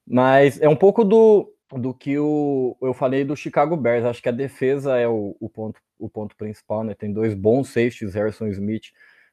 Mas 0.06 0.60
é 0.60 0.68
um 0.68 0.76
pouco 0.76 1.04
do, 1.04 1.52
do 1.70 1.94
que 1.94 2.18
o, 2.18 2.76
eu 2.80 2.94
falei 2.94 3.24
do 3.24 3.36
Chicago 3.36 3.76
Bears. 3.76 4.04
Acho 4.04 4.22
que 4.22 4.28
a 4.28 4.32
defesa 4.32 4.96
é 4.96 5.06
o, 5.06 5.36
o, 5.38 5.48
ponto, 5.48 5.80
o 5.98 6.08
ponto 6.08 6.36
principal, 6.36 6.82
né? 6.84 6.94
Tem 6.94 7.12
dois 7.12 7.34
bons 7.34 7.68
safeties, 7.68 8.14
Harrison 8.14 8.46
Smith, 8.48 8.86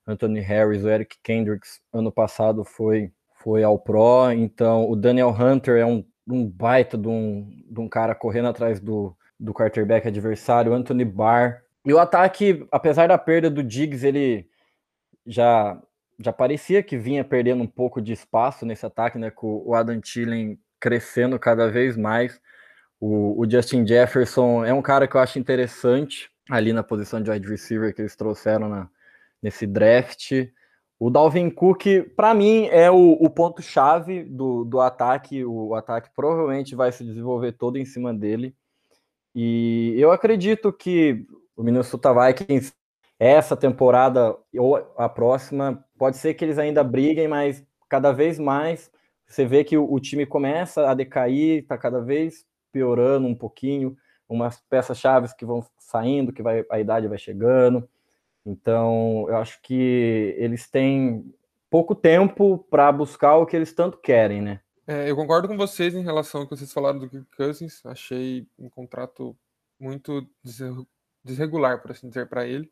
Anthony 0.05 0.39
Harris, 0.39 0.83
o 0.83 0.89
Eric 0.89 1.17
Kendricks, 1.23 1.81
ano 1.93 2.11
passado 2.11 2.63
foi, 2.63 3.11
foi 3.41 3.63
ao 3.63 3.79
Pro. 3.79 4.31
Então, 4.31 4.89
o 4.89 4.95
Daniel 4.95 5.29
Hunter 5.29 5.77
é 5.77 5.85
um, 5.85 6.03
um 6.33 6.47
baita 6.47 6.97
de 6.97 7.07
um, 7.07 7.63
de 7.69 7.79
um 7.79 7.87
cara 7.87 8.13
correndo 8.15 8.47
atrás 8.47 8.79
do, 8.79 9.15
do 9.39 9.53
quarterback 9.53 10.07
adversário, 10.07 10.73
Anthony 10.73 11.05
Barr. 11.05 11.61
E 11.85 11.93
o 11.93 11.99
ataque, 11.99 12.67
apesar 12.71 13.07
da 13.07 13.17
perda 13.17 13.49
do 13.49 13.63
Diggs, 13.63 14.05
ele 14.05 14.47
já 15.25 15.81
já 16.21 16.33
parecia 16.33 16.83
que 16.83 16.97
vinha 16.97 17.23
perdendo 17.23 17.63
um 17.63 17.67
pouco 17.67 18.01
de 18.01 18.11
espaço 18.11 18.65
nesse 18.65 18.85
ataque, 18.85 19.17
né? 19.17 19.31
Com 19.31 19.63
o 19.65 19.73
Adam 19.73 20.01
Thielen 20.01 20.59
crescendo 20.79 21.39
cada 21.39 21.69
vez 21.71 21.95
mais. 21.95 22.41
O, 22.99 23.41
o, 23.41 23.49
Justin 23.49 23.87
Jefferson 23.87 24.65
é 24.65 24.73
um 24.73 24.81
cara 24.81 25.07
que 25.07 25.15
eu 25.15 25.21
acho 25.21 25.39
interessante 25.39 26.29
ali 26.49 26.73
na 26.73 26.83
posição 26.83 27.21
de 27.21 27.31
wide 27.31 27.47
receiver 27.47 27.93
que 27.95 28.01
eles 28.01 28.17
trouxeram 28.17 28.67
na, 28.67 28.89
nesse 29.41 29.65
draft. 29.65 30.31
O 30.99 31.09
Dalvin 31.09 31.49
Cook, 31.49 31.85
para 32.15 32.33
mim, 32.33 32.65
é 32.67 32.91
o, 32.91 33.13
o 33.13 33.29
ponto-chave 33.29 34.23
do, 34.23 34.65
do 34.65 34.81
ataque. 34.81 35.45
O, 35.45 35.73
ataque 35.73 36.09
provavelmente 36.13 36.75
vai 36.75 36.91
se 36.91 37.05
desenvolver 37.05 37.53
todo 37.53 37.77
em 37.77 37.85
cima 37.85 38.13
dele. 38.13 38.53
E 39.33 39.95
eu 39.97 40.11
acredito 40.11 40.73
que 40.73 41.25
o 41.55 41.63
Minnesota 41.63 42.13
Vikings 42.13 42.73
essa 43.19 43.57
temporada 43.57 44.35
ou 44.57 44.77
a 44.97 45.09
próxima, 45.09 45.83
pode 45.97 46.15
ser 46.15 46.33
que 46.33 46.45
eles 46.45 46.57
ainda 46.57 46.83
briguem, 46.83 47.27
mas 47.27 47.65
cada 47.89 48.13
vez 48.13 48.39
mais 48.39 48.89
você 49.27 49.45
vê 49.45 49.63
que 49.63 49.77
o, 49.77 49.91
o 49.91 49.99
time 49.99 50.25
começa 50.25 50.89
a 50.89 50.93
decair, 50.93 51.61
está 51.61 51.77
cada 51.77 51.99
vez 51.99 52.45
piorando 52.71 53.27
um 53.27 53.35
pouquinho, 53.35 53.95
umas 54.27 54.61
peças 54.69 54.97
chaves 54.97 55.33
que 55.33 55.45
vão 55.45 55.63
saindo, 55.77 56.31
que 56.31 56.41
vai, 56.41 56.63
a 56.71 56.79
idade 56.79 57.07
vai 57.07 57.17
chegando. 57.17 57.87
Então, 58.49 59.27
eu 59.29 59.37
acho 59.37 59.61
que 59.61 60.35
eles 60.37 60.67
têm 60.67 61.31
pouco 61.69 61.93
tempo 61.93 62.57
para 62.57 62.91
buscar 62.91 63.35
o 63.35 63.45
que 63.45 63.55
eles 63.55 63.73
tanto 63.73 63.99
querem, 63.99 64.41
né? 64.41 64.59
É, 64.87 65.07
eu 65.07 65.15
concordo 65.15 65.47
com 65.47 65.55
vocês 65.55 65.93
em 65.93 66.01
relação 66.01 66.41
ao 66.41 66.47
que 66.47 66.55
vocês 66.57 66.73
falaram 66.73 66.97
do 66.97 67.07
Kirk 67.07 67.27
Cousins. 67.37 67.85
Achei 67.85 68.47
um 68.57 68.67
contrato 68.67 69.37
muito 69.79 70.27
desregular, 71.23 71.79
por 71.79 71.91
assim 71.91 72.09
dizer, 72.09 72.27
para 72.27 72.47
ele. 72.47 72.71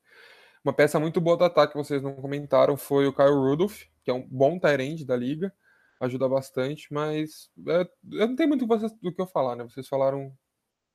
Uma 0.64 0.74
peça 0.74 1.00
muito 1.00 1.22
boa 1.22 1.38
do 1.38 1.46
ataque 1.46 1.74
que 1.74 1.78
vocês 1.78 2.02
não 2.02 2.16
comentaram 2.16 2.76
foi 2.76 3.06
o 3.06 3.14
Kyle 3.14 3.30
Rudolph, 3.30 3.84
que 4.04 4.10
é 4.10 4.14
um 4.14 4.28
bom 4.28 4.60
end 4.80 5.06
da 5.06 5.16
liga, 5.16 5.54
ajuda 6.00 6.28
bastante, 6.28 6.92
mas 6.92 7.52
é, 7.68 7.88
eu 8.14 8.28
não 8.28 8.36
tenho 8.36 8.50
muito 8.50 8.66
do 8.66 9.14
que 9.14 9.22
eu 9.22 9.28
falar, 9.28 9.56
né? 9.56 9.64
Vocês 9.64 9.88
falaram 9.88 10.36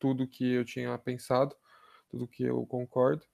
tudo 0.01 0.27
que 0.27 0.55
eu 0.55 0.65
tinha 0.65 0.99
pensado, 0.99 1.55
tudo 2.11 2.27
que 2.27 2.43
eu 2.43 2.67
concordo. 2.67 3.25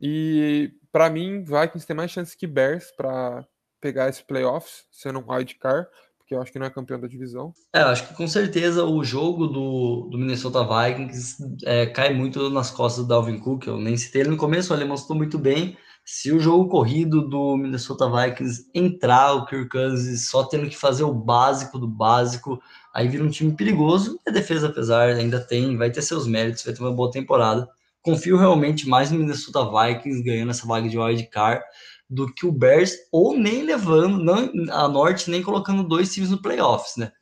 E 0.00 0.72
para 0.92 1.10
mim, 1.10 1.42
Vikings 1.42 1.86
tem 1.86 1.96
mais 1.96 2.10
chance 2.10 2.36
que 2.36 2.46
Bears 2.46 2.90
para 2.96 3.46
pegar 3.80 4.08
esse 4.08 4.24
playoffs, 4.24 4.84
sendo 4.90 5.20
um 5.20 5.32
wild 5.32 5.54
card, 5.56 5.88
porque 6.18 6.34
eu 6.34 6.42
acho 6.42 6.52
que 6.52 6.58
não 6.58 6.66
é 6.66 6.70
campeão 6.70 7.00
da 7.00 7.08
divisão. 7.08 7.52
É, 7.74 7.80
acho 7.80 8.06
que 8.06 8.14
com 8.14 8.28
certeza 8.28 8.84
o 8.84 9.02
jogo 9.02 9.46
do, 9.46 10.08
do 10.10 10.18
Minnesota 10.18 10.62
Vikings 10.62 11.36
é, 11.64 11.86
cai 11.86 12.12
muito 12.12 12.50
nas 12.50 12.70
costas 12.70 13.04
do 13.04 13.08
Dalvin 13.08 13.38
Cook. 13.38 13.66
Eu 13.66 13.78
nem 13.78 13.96
citei 13.96 14.22
ele 14.22 14.30
no 14.30 14.36
começo, 14.36 14.74
ele 14.74 14.84
mostrou 14.84 15.16
muito 15.16 15.38
bem. 15.38 15.76
Se 16.04 16.32
o 16.32 16.40
jogo 16.40 16.68
corrido 16.68 17.28
do 17.28 17.56
Minnesota 17.56 18.10
Vikings 18.10 18.70
entrar, 18.74 19.34
o 19.34 19.46
Kirk 19.46 19.68
Cousins 19.68 20.28
só 20.28 20.44
tendo 20.44 20.68
que 20.68 20.76
fazer 20.76 21.04
o 21.04 21.12
básico 21.12 21.78
do 21.78 21.86
básico, 21.86 22.60
aí 22.94 23.08
vira 23.08 23.24
um 23.24 23.30
time 23.30 23.54
perigoso. 23.54 24.18
E 24.26 24.30
a 24.30 24.32
defesa, 24.32 24.68
apesar, 24.68 25.08
ainda 25.08 25.38
tem, 25.38 25.76
vai 25.76 25.90
ter 25.90 26.02
seus 26.02 26.26
méritos, 26.26 26.64
vai 26.64 26.74
ter 26.74 26.80
uma 26.80 26.94
boa 26.94 27.10
temporada. 27.10 27.68
Confio 28.08 28.36
realmente 28.36 28.88
mais 28.88 29.10
no 29.10 29.18
Minnesota 29.18 29.64
Vikings 29.64 30.22
ganhando 30.22 30.50
essa 30.50 30.66
vaga 30.66 30.88
de 30.88 30.98
wild 30.98 31.22
card 31.30 31.62
do 32.08 32.32
que 32.32 32.46
o 32.46 32.52
Bears, 32.52 32.94
ou 33.12 33.36
nem 33.36 33.62
levando 33.62 34.18
não, 34.18 34.50
a 34.70 34.88
Norte, 34.88 35.30
nem 35.30 35.42
colocando 35.42 35.82
dois 35.82 36.12
times 36.12 36.30
no 36.30 36.40
playoffs, 36.40 36.96
né? 36.96 37.12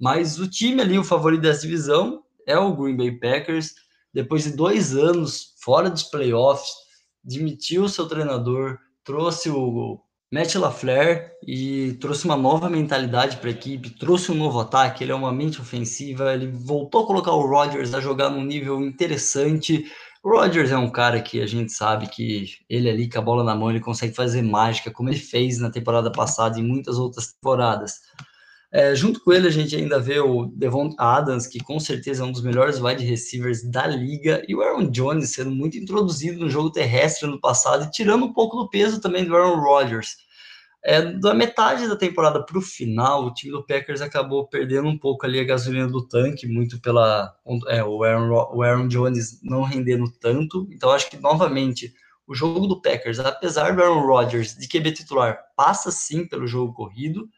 Mas 0.00 0.40
o 0.40 0.48
time 0.48 0.82
ali, 0.82 0.98
o 0.98 1.04
favorito 1.04 1.42
dessa 1.42 1.62
divisão, 1.62 2.24
é 2.44 2.58
o 2.58 2.74
Green 2.74 2.96
Bay 2.96 3.12
Packers. 3.12 3.72
Depois 4.12 4.42
de 4.42 4.56
dois 4.56 4.96
anos 4.96 5.54
fora 5.60 5.88
dos 5.88 6.02
playoffs, 6.02 6.72
demitiu 7.22 7.84
o 7.84 7.88
seu 7.88 8.06
treinador, 8.06 8.78
trouxe 9.04 9.48
o 9.48 10.00
Matt 10.32 10.54
LaFleur 10.56 11.30
e 11.46 11.92
trouxe 12.00 12.24
uma 12.24 12.36
nova 12.36 12.68
mentalidade 12.68 13.36
para 13.36 13.48
a 13.48 13.52
equipe, 13.52 13.90
trouxe 13.90 14.32
um 14.32 14.34
novo 14.34 14.58
ataque. 14.58 15.04
Ele 15.04 15.12
é 15.12 15.14
uma 15.14 15.30
mente 15.30 15.60
ofensiva, 15.60 16.34
ele 16.34 16.48
voltou 16.48 17.04
a 17.04 17.06
colocar 17.06 17.32
o 17.32 17.46
Rodgers 17.46 17.94
a 17.94 18.00
jogar 18.00 18.30
num 18.30 18.42
nível 18.42 18.80
interessante. 18.80 19.84
O 20.22 20.30
Rodgers 20.30 20.70
é 20.70 20.78
um 20.78 20.88
cara 20.88 21.20
que 21.20 21.40
a 21.40 21.46
gente 21.46 21.72
sabe 21.72 22.06
que 22.06 22.58
ele 22.70 22.88
ali 22.88 23.10
com 23.10 23.18
a 23.18 23.22
bola 23.22 23.42
na 23.42 23.56
mão 23.56 23.70
ele 23.70 23.80
consegue 23.80 24.14
fazer 24.14 24.40
mágica, 24.40 24.90
como 24.90 25.08
ele 25.08 25.18
fez 25.18 25.58
na 25.58 25.68
temporada 25.68 26.12
passada 26.12 26.60
e 26.60 26.62
muitas 26.62 26.96
outras 26.96 27.32
temporadas. 27.32 28.00
É, 28.70 28.94
junto 28.94 29.22
com 29.22 29.32
ele 29.32 29.48
a 29.48 29.50
gente 29.50 29.74
ainda 29.74 29.98
vê 29.98 30.20
o 30.20 30.46
Devon 30.46 30.94
Adams, 30.96 31.48
que 31.48 31.58
com 31.58 31.80
certeza 31.80 32.22
é 32.22 32.26
um 32.26 32.30
dos 32.30 32.40
melhores 32.40 32.80
wide 32.80 33.04
receivers 33.04 33.68
da 33.68 33.86
liga, 33.86 34.42
e 34.46 34.54
o 34.54 34.62
Aaron 34.62 34.90
Jones 34.90 35.34
sendo 35.34 35.50
muito 35.50 35.76
introduzido 35.76 36.38
no 36.38 36.48
jogo 36.48 36.70
terrestre 36.70 37.28
no 37.28 37.40
passado 37.40 37.84
e 37.84 37.90
tirando 37.90 38.24
um 38.24 38.32
pouco 38.32 38.56
do 38.56 38.70
peso 38.70 39.00
também 39.00 39.24
do 39.24 39.36
Aaron 39.36 39.60
Rodgers. 39.60 40.16
É, 40.84 41.00
da 41.12 41.32
metade 41.32 41.86
da 41.86 41.94
temporada 41.94 42.44
para 42.44 42.58
o 42.58 42.62
final, 42.62 43.24
o 43.24 43.32
time 43.32 43.52
do 43.52 43.64
Packers 43.64 44.00
acabou 44.00 44.48
perdendo 44.48 44.88
um 44.88 44.98
pouco 44.98 45.24
ali 45.24 45.38
a 45.38 45.44
gasolina 45.44 45.86
do 45.86 46.06
tanque, 46.06 46.48
muito 46.48 46.80
pela 46.80 47.32
é, 47.68 47.84
o, 47.84 48.02
Aaron, 48.02 48.50
o 48.52 48.62
Aaron 48.62 48.88
Jones 48.88 49.40
não 49.42 49.62
rendendo 49.62 50.10
tanto. 50.20 50.66
Então, 50.72 50.90
acho 50.90 51.08
que 51.08 51.16
novamente 51.16 51.94
o 52.26 52.34
jogo 52.34 52.66
do 52.66 52.80
Packers, 52.82 53.20
apesar 53.20 53.76
do 53.76 53.82
Aaron 53.82 54.04
Rodgers 54.06 54.56
de 54.56 54.66
QB 54.66 54.92
titular, 54.92 55.38
passa 55.56 55.92
sim 55.92 56.26
pelo 56.26 56.48
jogo 56.48 56.72
corrido. 56.72 57.28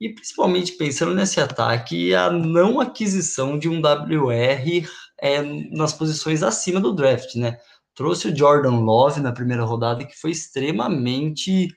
E 0.00 0.08
principalmente 0.08 0.72
pensando 0.72 1.14
nesse 1.14 1.40
ataque, 1.40 2.14
a 2.14 2.30
não 2.30 2.80
aquisição 2.80 3.58
de 3.58 3.68
um 3.68 3.80
WR 3.80 4.88
é, 5.20 5.42
nas 5.70 5.92
posições 5.92 6.42
acima 6.42 6.80
do 6.80 6.94
draft, 6.94 7.36
né? 7.36 7.58
Trouxe 7.94 8.28
o 8.28 8.36
Jordan 8.36 8.80
Love 8.80 9.20
na 9.20 9.30
primeira 9.30 9.62
rodada, 9.62 10.04
que 10.04 10.18
foi 10.18 10.30
extremamente 10.30 11.68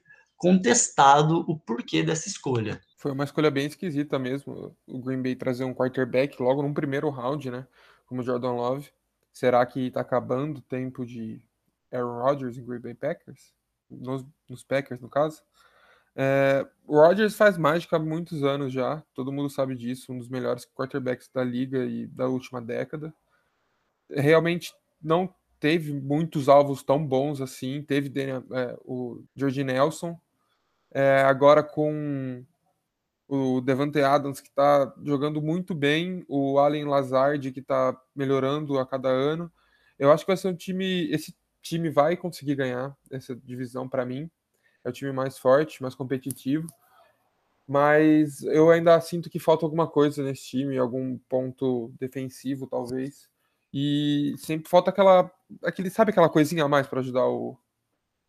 contestado 0.43 1.45
o 1.47 1.57
porquê 1.57 2.03
dessa 2.03 2.27
escolha. 2.27 2.81
Foi 2.97 3.13
uma 3.13 3.23
escolha 3.23 3.49
bem 3.49 3.65
esquisita 3.65 4.19
mesmo, 4.19 4.75
o 4.85 4.99
Green 4.99 5.21
Bay 5.21 5.37
trazer 5.37 5.63
um 5.63 5.73
quarterback 5.73 6.37
logo 6.43 6.61
no 6.61 6.73
primeiro 6.73 7.09
round, 7.09 7.49
né? 7.49 7.65
Como 8.05 8.21
Jordan 8.21 8.51
Love. 8.51 8.91
Será 9.31 9.65
que 9.65 9.89
tá 9.89 10.01
acabando 10.01 10.57
o 10.57 10.61
tempo 10.61 11.05
de 11.05 11.41
Aaron 11.89 12.21
Rodgers 12.21 12.57
em 12.57 12.65
Green 12.65 12.81
Bay 12.81 12.93
Packers? 12.93 13.53
Nos, 13.89 14.25
nos 14.49 14.65
Packers, 14.65 14.99
no 14.99 15.07
caso. 15.07 15.41
É, 16.13 16.67
o 16.85 16.97
Rodgers 16.97 17.37
faz 17.37 17.57
mágica 17.57 17.95
há 17.95 17.99
muitos 17.99 18.43
anos 18.43 18.73
já, 18.73 19.01
todo 19.15 19.31
mundo 19.31 19.49
sabe 19.49 19.77
disso, 19.77 20.11
um 20.11 20.17
dos 20.17 20.27
melhores 20.27 20.65
quarterbacks 20.65 21.29
da 21.33 21.41
liga 21.41 21.85
e 21.85 22.05
da 22.07 22.27
última 22.27 22.61
década. 22.61 23.13
Realmente 24.09 24.73
não 25.01 25.33
teve 25.57 25.93
muitos 25.93 26.49
alvos 26.49 26.83
tão 26.83 27.07
bons 27.07 27.39
assim. 27.39 27.81
Teve 27.81 28.11
é, 28.19 28.77
o 28.83 29.23
George 29.33 29.63
Nelson, 29.63 30.19
é, 30.93 31.21
agora 31.21 31.63
com 31.63 32.45
o 33.27 33.61
Devante 33.61 33.99
Adams, 34.01 34.39
que 34.39 34.49
está 34.49 34.93
jogando 35.03 35.41
muito 35.41 35.73
bem, 35.73 36.23
o 36.27 36.59
Allen 36.59 36.85
Lazard, 36.85 37.51
que 37.51 37.59
está 37.59 37.99
melhorando 38.15 38.77
a 38.77 38.85
cada 38.85 39.09
ano. 39.09 39.51
Eu 39.97 40.11
acho 40.11 40.23
que 40.23 40.31
vai 40.31 40.37
ser 40.37 40.49
um 40.49 40.55
time. 40.55 41.09
Esse 41.11 41.35
time 41.61 41.89
vai 41.89 42.15
conseguir 42.15 42.55
ganhar 42.55 42.95
essa 43.09 43.35
divisão 43.35 43.89
para 43.89 44.05
mim. 44.05 44.29
É 44.83 44.89
o 44.89 44.91
time 44.93 45.11
mais 45.11 45.37
forte, 45.37 45.81
mais 45.81 45.95
competitivo. 45.95 46.67
Mas 47.67 48.43
eu 48.43 48.69
ainda 48.69 48.99
sinto 49.01 49.29
que 49.29 49.39
falta 49.39 49.65
alguma 49.65 49.87
coisa 49.87 50.21
nesse 50.21 50.43
time, 50.43 50.77
algum 50.77 51.17
ponto 51.29 51.91
defensivo, 51.99 52.67
talvez. 52.67 53.29
E 53.73 54.35
sempre 54.37 54.69
falta 54.69 54.91
aquela. 54.91 55.31
Aquele, 55.63 55.89
sabe 55.89 56.11
aquela 56.11 56.29
coisinha 56.29 56.65
a 56.65 56.69
mais 56.69 56.85
para 56.87 56.99
ajudar 56.99 57.25
o, 57.25 57.57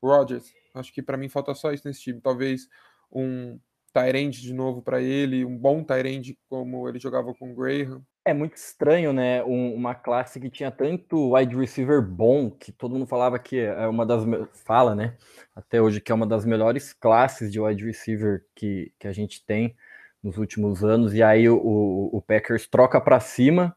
Rodgers? 0.03 0.53
Acho 0.75 0.93
que 0.93 1.03
para 1.03 1.17
mim 1.17 1.29
falta 1.29 1.55
só 1.55 1.73
isso 1.73 1.87
nesse 1.87 2.03
time. 2.03 2.21
Talvez 2.21 2.69
um 3.11 3.59
Tyrande 3.93 4.43
de 4.43 4.53
novo 4.53 4.83
para 4.83 5.01
ele, 5.01 5.45
um 5.45 5.57
bom 5.57 5.85
Tyrande 5.85 6.37
como 6.49 6.89
ele 6.89 6.99
jogava 6.99 7.33
com 7.33 7.53
o 7.53 7.55
Graham. 7.55 8.05
É 8.25 8.35
muito 8.35 8.57
estranho, 8.57 9.13
né? 9.13 9.45
Um, 9.45 9.73
uma 9.75 9.95
classe 9.95 10.41
que 10.41 10.51
tinha 10.51 10.71
tanto 10.71 11.35
wide 11.35 11.55
receiver 11.55 12.03
bom, 12.03 12.51
que 12.51 12.73
todo 12.73 12.93
mundo 12.93 13.07
falava 13.07 13.39
que 13.39 13.61
é 13.61 13.87
uma 13.87 14.05
das. 14.05 14.25
Fala, 14.65 14.95
né? 14.95 15.17
Até 15.55 15.81
hoje, 15.81 16.01
que 16.01 16.11
é 16.11 16.15
uma 16.15 16.27
das 16.27 16.45
melhores 16.45 16.93
classes 16.93 17.53
de 17.53 17.61
wide 17.61 17.85
receiver 17.85 18.45
que, 18.55 18.93
que 18.99 19.07
a 19.07 19.13
gente 19.13 19.45
tem 19.45 19.77
nos 20.23 20.39
últimos 20.39 20.83
anos. 20.83 21.15
E 21.15 21.23
aí 21.23 21.49
o, 21.49 21.57
o, 21.57 22.17
o 22.17 22.23
Packers 22.23 22.67
troca 22.67 23.01
para 23.01 23.21
cima 23.21 23.77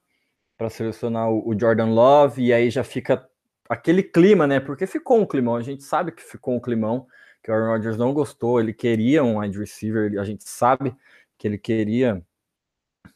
para 0.57 0.69
selecionar 0.69 1.29
o, 1.29 1.47
o 1.47 1.59
Jordan 1.59 1.93
Love, 1.93 2.41
e 2.41 2.51
aí 2.51 2.69
já 2.69 2.83
fica 2.83 3.29
aquele 3.69 4.03
clima, 4.03 4.47
né? 4.47 4.59
Porque 4.59 4.87
ficou 4.87 5.19
um 5.19 5.25
climão, 5.25 5.55
a 5.55 5.61
gente 5.61 5.83
sabe 5.83 6.11
que 6.11 6.23
ficou 6.23 6.55
um 6.55 6.59
climão, 6.59 7.07
que 7.43 7.51
o 7.51 7.53
Aaron 7.53 7.71
Rodgers 7.71 7.97
não 7.97 8.13
gostou, 8.13 8.59
ele 8.59 8.73
queria 8.73 9.23
um 9.23 9.39
wide 9.39 9.57
receiver, 9.57 10.19
a 10.19 10.23
gente 10.23 10.47
sabe 10.47 10.95
que 11.37 11.47
ele 11.47 11.57
queria 11.57 12.23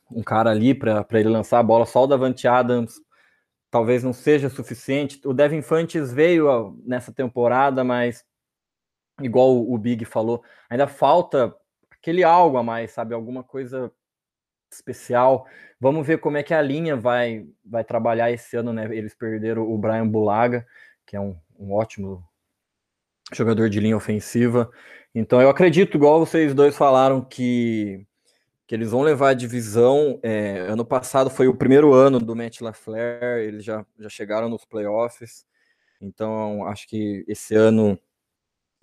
um 0.09 0.23
cara 0.23 0.49
ali 0.51 0.73
para 0.73 1.05
ele 1.13 1.29
lançar 1.29 1.59
a 1.59 1.63
bola, 1.63 1.85
só 1.85 2.03
o 2.03 2.07
Davante 2.07 2.47
Adams 2.47 3.01
talvez 3.71 4.03
não 4.03 4.11
seja 4.11 4.49
suficiente. 4.49 5.21
O 5.25 5.33
Devin 5.33 5.61
Fantes 5.61 6.11
veio 6.11 6.77
nessa 6.85 7.13
temporada, 7.13 7.83
mas 7.83 8.25
igual 9.21 9.57
o 9.57 9.77
Big 9.77 10.03
falou, 10.03 10.43
ainda 10.69 10.87
falta 10.87 11.55
aquele 11.89 12.23
algo 12.23 12.57
a 12.57 12.63
mais, 12.63 12.91
sabe? 12.91 13.13
Alguma 13.13 13.43
coisa 13.43 13.91
especial. 14.75 15.45
Vamos 15.79 16.05
ver 16.05 16.19
como 16.19 16.37
é 16.37 16.43
que 16.43 16.53
a 16.53 16.61
linha 16.61 16.95
vai, 16.95 17.45
vai 17.65 17.83
trabalhar 17.83 18.31
esse 18.31 18.55
ano, 18.55 18.71
né? 18.73 18.85
Eles 18.95 19.15
perderam 19.15 19.69
o 19.69 19.77
Brian 19.77 20.07
Bulaga, 20.07 20.65
que 21.05 21.15
é 21.15 21.19
um, 21.19 21.35
um 21.59 21.73
ótimo 21.73 22.23
jogador 23.33 23.69
de 23.69 23.79
linha 23.79 23.97
ofensiva. 23.97 24.69
Então 25.13 25.41
eu 25.41 25.49
acredito, 25.49 25.97
igual 25.97 26.19
vocês 26.19 26.53
dois 26.53 26.75
falaram, 26.75 27.21
que, 27.21 28.05
que 28.67 28.75
eles 28.75 28.91
vão 28.91 29.01
levar 29.01 29.29
a 29.29 29.33
divisão. 29.33 30.19
É, 30.23 30.59
ano 30.59 30.85
passado 30.85 31.29
foi 31.29 31.47
o 31.47 31.55
primeiro 31.55 31.93
ano 31.93 32.19
do 32.19 32.35
Matt 32.35 32.61
LaFleur, 32.61 33.39
eles 33.39 33.63
já, 33.63 33.85
já 33.99 34.09
chegaram 34.09 34.49
nos 34.49 34.65
playoffs. 34.65 35.45
Então 36.01 36.65
acho 36.65 36.87
que 36.87 37.23
esse 37.27 37.55
ano 37.55 37.99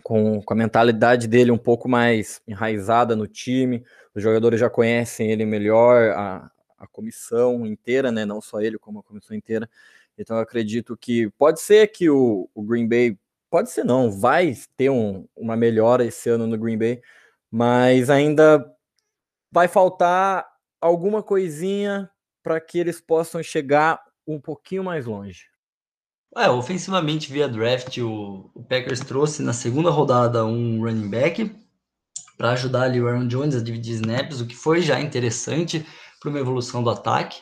com, 0.02 0.42
com 0.42 0.54
a 0.54 0.56
mentalidade 0.56 1.26
dele 1.26 1.50
um 1.50 1.58
pouco 1.58 1.88
mais 1.88 2.40
enraizada 2.46 3.14
no 3.14 3.26
time, 3.26 3.84
os 4.14 4.22
jogadores 4.22 4.60
já 4.60 4.70
conhecem 4.70 5.30
ele 5.30 5.44
melhor, 5.44 6.10
a, 6.10 6.50
a 6.78 6.86
comissão 6.86 7.66
inteira, 7.66 8.10
né? 8.12 8.24
Não 8.24 8.40
só 8.40 8.60
ele, 8.60 8.78
como 8.78 9.00
a 9.00 9.02
comissão 9.02 9.36
inteira. 9.36 9.68
Então 10.16 10.36
eu 10.36 10.42
acredito 10.42 10.96
que 10.96 11.30
pode 11.30 11.60
ser 11.60 11.88
que 11.88 12.10
o, 12.10 12.48
o 12.54 12.62
Green 12.62 12.88
Bay, 12.88 13.18
pode 13.50 13.70
ser 13.70 13.84
não, 13.84 14.10
vai 14.10 14.54
ter 14.76 14.90
um, 14.90 15.26
uma 15.36 15.56
melhora 15.56 16.04
esse 16.04 16.28
ano 16.28 16.46
no 16.46 16.58
Green 16.58 16.78
Bay, 16.78 17.00
mas 17.50 18.10
ainda 18.10 18.64
vai 19.50 19.68
faltar 19.68 20.46
alguma 20.80 21.22
coisinha 21.22 22.10
para 22.42 22.60
que 22.60 22.78
eles 22.78 23.00
possam 23.00 23.42
chegar 23.42 24.00
um 24.26 24.40
pouquinho 24.40 24.84
mais 24.84 25.06
longe. 25.06 25.46
É, 26.36 26.48
ofensivamente 26.50 27.32
via 27.32 27.48
draft, 27.48 27.98
o, 27.98 28.50
o 28.54 28.62
Packers 28.62 29.00
trouxe 29.00 29.42
na 29.42 29.52
segunda 29.52 29.90
rodada 29.90 30.44
um 30.44 30.82
running 30.82 31.08
back 31.08 31.50
para 32.36 32.50
ajudar 32.50 32.82
ali 32.82 33.00
o 33.00 33.08
Aaron 33.08 33.26
Jones 33.26 33.56
a 33.56 33.62
dividir 33.62 33.94
snaps, 33.94 34.40
o 34.40 34.46
que 34.46 34.54
foi 34.54 34.80
já 34.80 35.00
interessante 35.00 35.84
para 36.20 36.30
uma 36.30 36.38
evolução 36.38 36.82
do 36.82 36.90
ataque. 36.90 37.40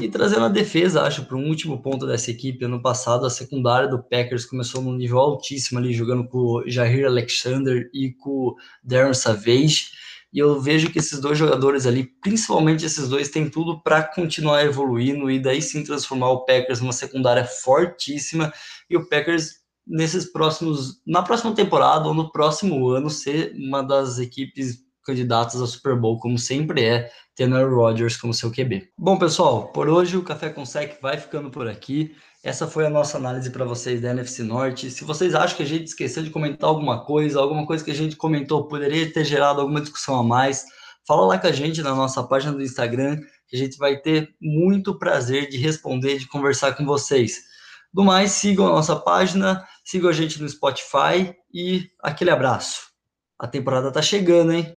E 0.00 0.08
trazendo 0.08 0.44
a 0.44 0.48
defesa, 0.48 1.02
acho, 1.02 1.24
para 1.24 1.36
um 1.36 1.48
último 1.48 1.80
ponto 1.80 2.06
dessa 2.06 2.30
equipe, 2.30 2.64
ano 2.64 2.80
passado 2.80 3.26
a 3.26 3.30
secundária 3.30 3.88
do 3.88 4.02
Packers 4.02 4.44
começou 4.44 4.82
num 4.82 4.94
nível 4.94 5.18
altíssimo 5.18 5.78
ali, 5.78 5.92
jogando 5.92 6.26
com 6.26 6.38
o 6.38 6.64
Jair 6.68 7.06
Alexander 7.06 7.88
e 7.92 8.12
com 8.12 8.30
o 8.30 8.56
Darren 8.82 9.14
Savage. 9.14 9.90
E 10.32 10.38
eu 10.38 10.60
vejo 10.60 10.90
que 10.90 10.98
esses 10.98 11.20
dois 11.20 11.38
jogadores 11.38 11.86
ali, 11.86 12.04
principalmente 12.04 12.84
esses 12.84 13.08
dois, 13.08 13.30
têm 13.30 13.48
tudo 13.48 13.82
para 13.82 14.02
continuar 14.02 14.64
evoluindo 14.64 15.30
e 15.30 15.40
daí 15.40 15.62
sim 15.62 15.82
transformar 15.82 16.30
o 16.30 16.44
Packers 16.44 16.80
numa 16.80 16.92
secundária 16.92 17.44
fortíssima 17.44 18.52
e 18.90 18.96
o 18.96 19.08
Packers 19.08 19.58
nesses 19.86 20.30
próximos, 20.30 21.00
na 21.06 21.22
próxima 21.22 21.54
temporada 21.54 22.06
ou 22.06 22.14
no 22.14 22.30
próximo 22.30 22.88
ano 22.90 23.08
ser 23.08 23.54
uma 23.56 23.82
das 23.82 24.18
equipes 24.18 24.86
candidatas 25.02 25.60
ao 25.62 25.66
Super 25.66 25.96
Bowl, 25.96 26.18
como 26.18 26.38
sempre 26.38 26.84
é, 26.84 27.10
tendo 27.34 27.56
Rodgers 27.66 28.18
como 28.18 28.34
seu 28.34 28.50
QB. 28.50 28.90
Bom, 28.98 29.18
pessoal, 29.18 29.72
por 29.72 29.88
hoje 29.88 30.18
o 30.18 30.22
Café 30.22 30.50
com 30.50 30.66
Sec 30.66 31.00
vai 31.00 31.16
ficando 31.16 31.50
por 31.50 31.66
aqui. 31.66 32.14
Essa 32.42 32.68
foi 32.68 32.86
a 32.86 32.90
nossa 32.90 33.18
análise 33.18 33.50
para 33.50 33.64
vocês 33.64 34.00
da 34.00 34.10
NFC 34.10 34.44
Norte. 34.44 34.90
Se 34.92 35.02
vocês 35.02 35.34
acham 35.34 35.56
que 35.56 35.62
a 35.64 35.66
gente 35.66 35.86
esqueceu 35.86 36.22
de 36.22 36.30
comentar 36.30 36.68
alguma 36.68 37.04
coisa, 37.04 37.40
alguma 37.40 37.66
coisa 37.66 37.84
que 37.84 37.90
a 37.90 37.94
gente 37.94 38.14
comentou 38.14 38.68
poderia 38.68 39.12
ter 39.12 39.24
gerado 39.24 39.60
alguma 39.60 39.80
discussão 39.80 40.16
a 40.16 40.22
mais, 40.22 40.64
fala 41.06 41.26
lá 41.26 41.38
com 41.38 41.48
a 41.48 41.52
gente 41.52 41.82
na 41.82 41.94
nossa 41.94 42.22
página 42.22 42.52
do 42.52 42.62
Instagram, 42.62 43.20
que 43.48 43.56
a 43.56 43.58
gente 43.58 43.76
vai 43.76 43.96
ter 43.96 44.36
muito 44.40 44.96
prazer 44.96 45.48
de 45.48 45.56
responder, 45.56 46.18
de 46.18 46.28
conversar 46.28 46.76
com 46.76 46.84
vocês. 46.84 47.42
Do 47.92 48.04
mais, 48.04 48.32
sigam 48.32 48.68
a 48.68 48.70
nossa 48.70 48.94
página, 48.94 49.66
sigam 49.84 50.08
a 50.08 50.12
gente 50.12 50.40
no 50.40 50.48
Spotify 50.48 51.34
e 51.52 51.90
aquele 52.00 52.30
abraço. 52.30 52.88
A 53.36 53.48
temporada 53.48 53.90
tá 53.90 54.00
chegando, 54.00 54.52
hein? 54.52 54.64